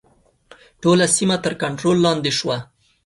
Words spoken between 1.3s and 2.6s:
تر کنټرول لاندې شوه.